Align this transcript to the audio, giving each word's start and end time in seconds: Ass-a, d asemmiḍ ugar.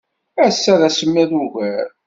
Ass-a, 0.45 0.73
d 0.79 0.81
asemmiḍ 0.87 1.31
ugar. 1.43 1.87